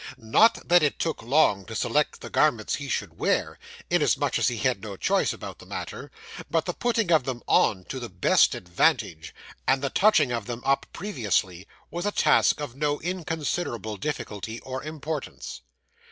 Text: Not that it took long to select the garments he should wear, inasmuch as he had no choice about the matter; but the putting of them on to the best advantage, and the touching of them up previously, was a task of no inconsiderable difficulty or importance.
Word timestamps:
Not 0.17 0.67
that 0.67 0.81
it 0.81 0.97
took 0.97 1.21
long 1.21 1.63
to 1.65 1.75
select 1.75 2.21
the 2.21 2.31
garments 2.31 2.73
he 2.73 2.89
should 2.89 3.19
wear, 3.19 3.59
inasmuch 3.87 4.39
as 4.39 4.47
he 4.47 4.57
had 4.57 4.81
no 4.81 4.97
choice 4.97 5.31
about 5.31 5.59
the 5.59 5.65
matter; 5.67 6.09
but 6.49 6.65
the 6.65 6.73
putting 6.73 7.11
of 7.11 7.23
them 7.25 7.43
on 7.45 7.83
to 7.83 7.99
the 7.99 8.09
best 8.09 8.55
advantage, 8.55 9.35
and 9.67 9.83
the 9.83 9.91
touching 9.91 10.31
of 10.31 10.47
them 10.47 10.63
up 10.65 10.87
previously, 10.91 11.67
was 11.91 12.07
a 12.07 12.11
task 12.11 12.59
of 12.59 12.75
no 12.75 12.99
inconsiderable 13.01 13.95
difficulty 13.97 14.59
or 14.61 14.81
importance. 14.83 15.61